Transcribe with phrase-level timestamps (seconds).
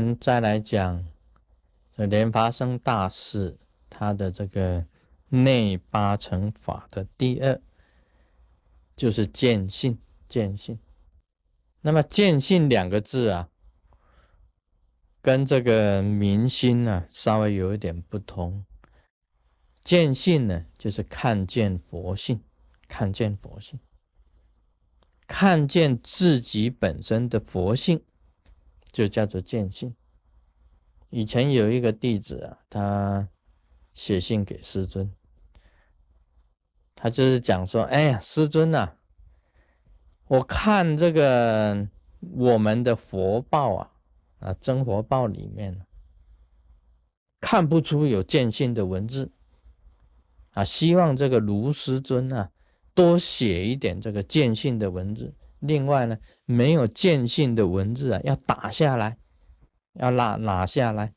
[0.00, 1.04] 们再来讲
[1.96, 3.58] 莲发生大师
[3.90, 4.86] 他的这个
[5.28, 7.60] 内八成法的第二，
[8.94, 9.98] 就是见性，
[10.28, 10.78] 见性。
[11.80, 13.48] 那么见性两个字啊，
[15.20, 18.64] 跟这个明心呢稍微有一点不同。
[19.82, 22.42] 见性呢，就是看见佛性，
[22.86, 23.80] 看见佛性，
[25.26, 28.02] 看见自己本身的佛性。
[28.90, 29.94] 就叫做见性。
[31.10, 33.28] 以前有一个弟子啊，他
[33.94, 35.10] 写信给师尊，
[36.94, 38.96] 他就是讲说：“哎呀，师尊呐，
[40.26, 41.88] 我看这个
[42.20, 43.92] 我们的佛报啊，
[44.40, 45.86] 啊真佛报里面
[47.40, 49.32] 看不出有见性的文字
[50.50, 52.50] 啊，希望这个卢师尊啊
[52.94, 59.18] 多写一点这个见性的文字。”另外呢，没有见性的文字啊，要打下来，
[59.94, 61.14] 要拿拿下来，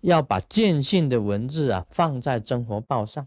[0.00, 3.26] 要把见性的文字啊放在真活报上。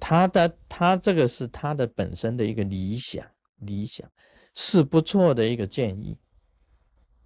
[0.00, 3.24] 他的他这个是他的本身的一个理想，
[3.56, 4.06] 理想
[4.54, 6.18] 是不错的一个建议。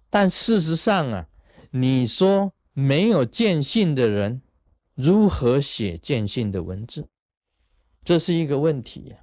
[0.09, 1.27] 但事实上啊，
[1.71, 4.41] 你说没有见性的人
[4.95, 7.07] 如何写见性的文字，
[8.03, 9.17] 这是一个问题呀。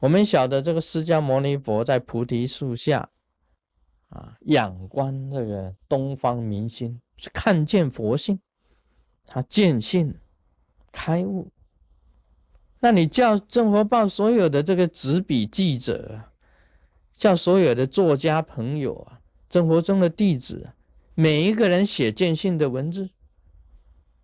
[0.00, 3.10] 我们晓得这个释迦牟尼佛在菩提树下，
[4.08, 8.40] 啊，仰观这个东方明星，是看见佛性，
[9.26, 10.18] 他见性
[10.90, 11.50] 开悟。
[12.80, 16.32] 那你叫《正佛报》所有的这个执笔记者，
[17.12, 20.70] 叫所有的作家朋友啊，正佛中的弟子，
[21.14, 23.10] 每一个人写见性的文字，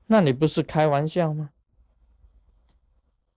[0.07, 1.51] 那你不是开玩笑吗？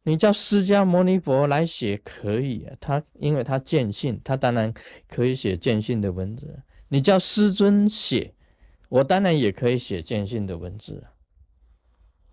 [0.09, 4.73] 你叫释迦牟尼佛来写可以啊，他因为他见性，他当然
[5.07, 6.63] 可以写见性的文字。
[6.87, 8.33] 你叫师尊写，
[8.89, 11.05] 我当然也可以写见性的文字。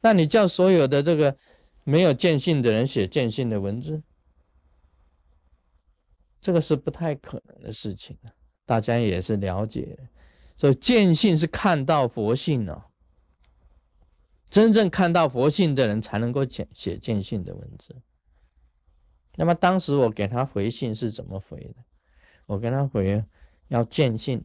[0.01, 1.37] 那你叫所有的这个
[1.85, 4.03] 没有见性的人写见性的文字，
[6.41, 8.17] 这个是不太可能的事情。
[8.65, 9.99] 大家也是了解，
[10.57, 12.85] 所以见性是看到佛性哦。
[14.49, 17.97] 真正看到佛性的人，才能够写写见性的文字。
[19.37, 21.85] 那么当时我给他回信是怎么回的？
[22.47, 23.25] 我跟他回
[23.69, 24.45] 要见性，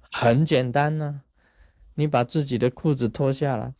[0.00, 1.22] 很简单呢，
[1.94, 3.74] 你把自己的裤子脱下来，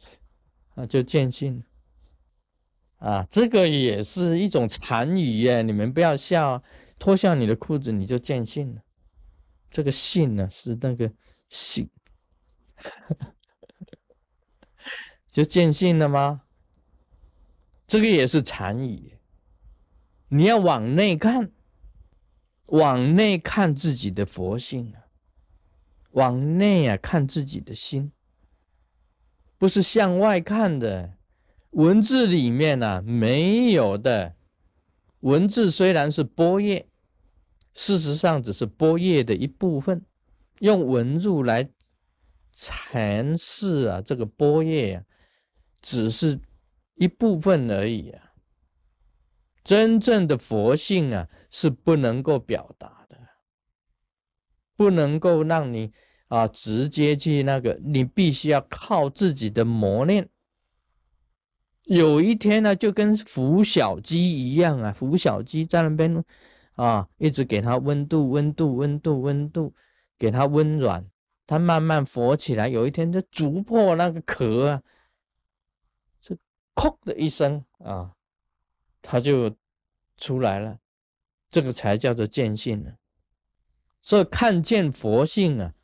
[0.74, 1.64] 啊，就见性。
[2.96, 6.62] 啊，这个也是一种禅语耶，你们不要笑。
[6.98, 8.82] 脱下你的裤子，你就见性了。
[9.70, 11.12] 这个性呢，是那个
[11.48, 11.88] 性。
[15.38, 16.42] 就见性了吗？
[17.86, 19.18] 这个也是禅语。
[20.30, 21.52] 你要往内看，
[22.66, 25.06] 往内看自己的佛性啊，
[26.10, 28.10] 往内啊看自己的心，
[29.58, 31.14] 不是向外看的。
[31.70, 34.34] 文字里面呢没有的，
[35.20, 36.88] 文字虽然是波叶，
[37.74, 40.04] 事实上只是波叶的一部分。
[40.58, 41.70] 用文字来
[42.52, 45.04] 阐释啊，这个波叶啊。
[45.88, 46.38] 只是
[46.96, 48.34] 一部分而已啊！
[49.64, 53.16] 真正的佛性啊，是不能够表达的，
[54.76, 55.90] 不能够让你
[56.26, 60.28] 啊直接去那个，你必须要靠自己的磨练。
[61.84, 66.22] 有一天呢，就跟孵小鸡一样啊，孵小鸡在那边
[66.74, 69.72] 啊，一直给它温度、温度、温度、温度，
[70.18, 71.02] 给它温软，
[71.46, 72.68] 它慢慢活起来。
[72.68, 74.82] 有一天就逐破那个壳啊。
[76.78, 78.14] “哭”的一声啊，
[79.02, 79.56] 他就
[80.16, 80.78] 出来了，
[81.50, 82.92] 这个才叫做见性呢。
[84.00, 85.74] 所以看见佛性啊，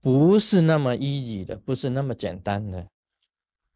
[0.00, 2.88] 不是那么 easy 的，不是那么简单的。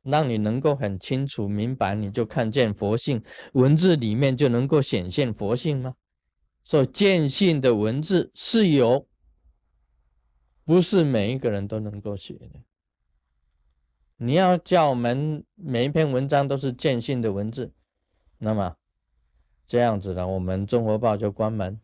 [0.02, 3.22] 让你能够很清楚明白，你就看见佛性，
[3.52, 5.94] 文字里面就能够显现佛性吗？
[6.64, 9.06] 所以见性的文字是有，
[10.64, 12.48] 不是每一个人都能够写的。
[14.22, 17.72] 你要叫我们每一篇文章都是见性的文字，
[18.36, 18.76] 那么
[19.64, 21.80] 这样子呢，我们中国报就关门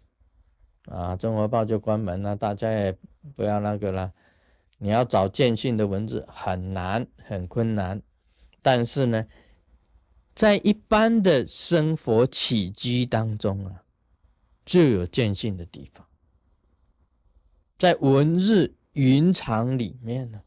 [0.85, 2.95] 啊，中国报就关门了，大家也
[3.35, 4.13] 不要那个了。
[4.77, 8.03] 你要找见性的文字很难，很困难。
[8.61, 9.27] 但是呢，
[10.35, 13.83] 在一般的生活起居当中啊，
[14.67, 16.07] 就有见性的地方，
[17.79, 20.43] 在文日云长里面呢，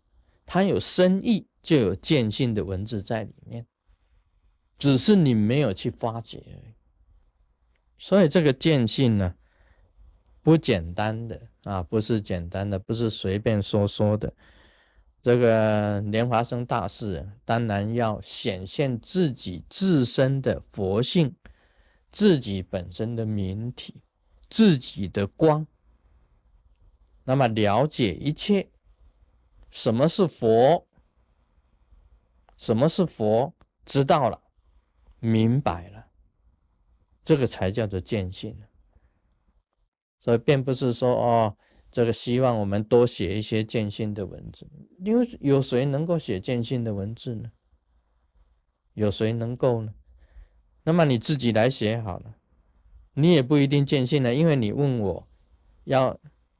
[0.45, 1.47] 它有深意。
[1.61, 3.65] 就有见性的文字在里面，
[4.77, 6.73] 只是你没有去发掘而已。
[7.97, 9.35] 所以这个见性呢，
[10.41, 14.33] 不简单的啊，不是简单的，不是随便说说的。
[15.21, 21.35] 这个莲华生大士当然要显现自己自身的佛性，
[22.09, 24.01] 自己本身的明体，
[24.49, 25.67] 自己的光。
[27.25, 28.69] 那么了解一切，
[29.69, 30.87] 什么是佛？
[32.59, 33.55] 什么是佛？
[33.85, 34.39] 知道了，
[35.19, 36.05] 明白了，
[37.23, 38.55] 这个才叫做见性。
[40.19, 41.57] 所以，并不是说哦。
[41.91, 44.67] 这个希望我们多写一些见性的文字，
[45.03, 47.51] 因为有谁能够写见性的文字呢？
[48.93, 49.95] 有谁能够呢？
[50.83, 52.35] 那么你自己来写好了，
[53.15, 55.27] 你也不一定见性了，因为你问我
[55.85, 56.19] 要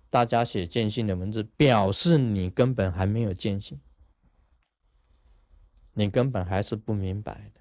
[0.09, 3.79] 大家写见性的文字，表示你根本还没有见性，
[5.99, 7.59] 你根本还是不明白的。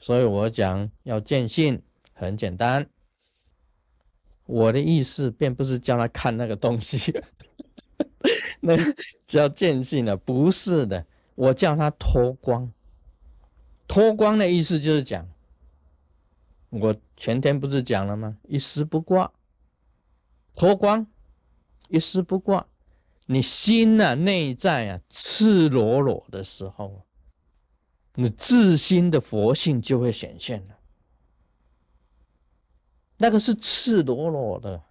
[0.00, 1.80] 所以我讲要见性
[2.12, 2.90] 很简单。
[4.44, 7.12] 我的意思并不是叫他看那个东西，
[8.60, 8.74] 那
[9.26, 11.06] 叫见性了，不是的。
[11.34, 12.72] 我叫他脱光，
[13.86, 15.28] 脱光的意思就是讲，
[16.70, 18.38] 我前天不是讲了吗？
[18.48, 19.32] 一丝不挂，
[20.54, 21.06] 脱光，
[21.88, 22.66] 一丝不挂，
[23.30, 27.06] 你心呐内在啊赤裸裸的时候，
[28.14, 30.78] 你自心的佛性就会显现了。
[33.18, 34.82] 那个是赤裸裸的，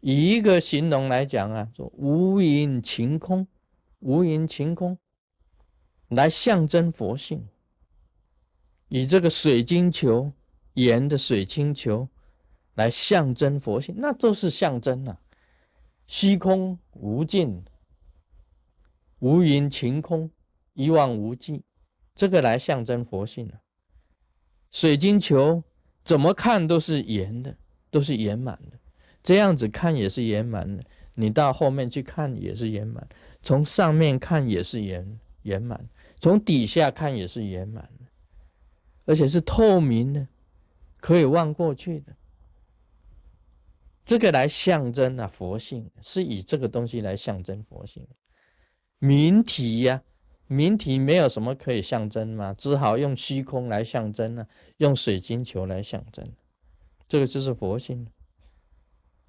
[0.00, 3.46] 以一个形容来讲啊，说无影晴空，
[4.00, 4.98] 无影晴空，
[6.08, 7.46] 来象征佛性。
[8.88, 10.32] 以这个水晶球，
[10.74, 12.08] 圆的水晶球，
[12.74, 15.20] 来象征佛性，那都是象征啊。
[16.06, 17.64] 虚空无尽，
[19.18, 20.30] 无云晴空，
[20.74, 21.64] 一望无际，
[22.14, 23.60] 这个来象征佛性啊。
[24.70, 25.62] 水晶球。
[26.04, 27.56] 怎么看都是圆的，
[27.90, 28.78] 都是圆满的。
[29.24, 33.04] 这样子看也是圆满的，你到后面去看也是圆满。
[33.42, 35.84] 从上面看也是圆圆满，
[36.20, 38.06] 从底下看也是圆满的，
[39.04, 40.28] 而且是透明的，
[41.00, 42.14] 可以望过去的。
[44.06, 48.06] 这个来象征啊佛性，是以这个东西来象征佛性，
[48.98, 50.02] 明体呀。
[50.48, 56.24] 明体没有什么可以象征嘛，只好用虚空来象征呢，用水晶球来象征，
[57.08, 58.06] 这个就是佛性。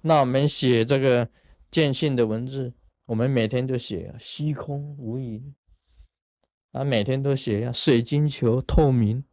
[0.02, 1.28] 那我们写这个
[1.72, 2.72] 见性的文字，
[3.06, 5.42] 我们每天都写虚空无垠，
[6.70, 9.24] 啊，每天都写呀，水晶球透明，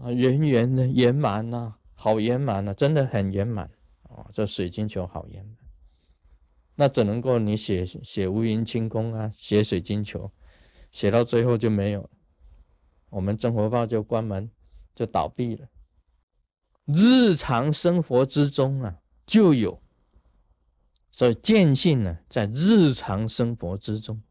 [0.00, 3.70] 啊，圆圆的圆满呐，好圆满呐，真的很圆满
[4.14, 5.56] 啊，这水晶球好圆满。
[6.76, 10.32] 那只能够你写写无云清空啊，写水晶球。
[10.90, 12.08] 写到最后就没有，
[13.10, 14.48] 我们真活报就关门，
[14.94, 15.68] 就倒闭了。
[16.84, 19.82] 日常生活之中啊，就有，
[21.10, 24.22] 所以见性呢，在日常生活之中，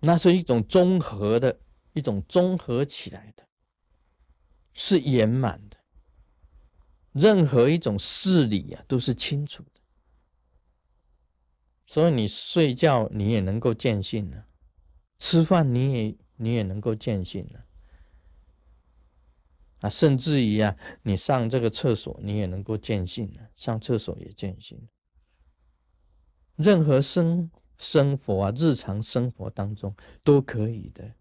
[0.00, 1.60] 那是一种综合的，
[1.94, 3.46] 一种综合起来的，
[4.74, 5.78] 是圆满的。
[7.14, 9.80] 任何一种事理啊，都是清楚的。
[11.86, 14.44] 所以你睡觉，你也能够见性呢。
[15.18, 17.60] 吃饭你也你也能够见性呢
[19.80, 24.88] 啊，甚至于啊，你上这个厕所你也能够见性了，上厕所也见性。
[26.56, 29.94] 任何生生活啊，日常生活当中
[30.24, 31.14] 都可以的。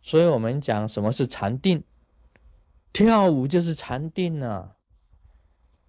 [0.00, 1.82] 所以我们讲什么是禅定，
[2.92, 4.76] 跳舞就是禅定啊。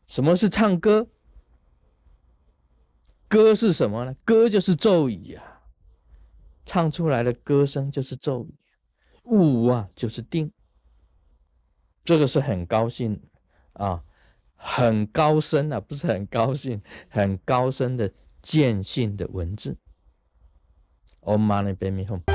[0.08, 1.08] 什么是唱歌？
[3.28, 4.16] 歌是什么呢？
[4.24, 5.62] 歌就是咒语啊。
[6.66, 8.56] 唱出来的歌声就是咒语，
[9.24, 10.50] 悟啊就是定，
[12.06, 13.22] 这个是很高兴
[13.74, 14.04] 啊，
[14.56, 19.78] 很高深啊，不是很高兴，很高深的见性的文字。
[21.22, 22.33] Om Mani Padme Hum。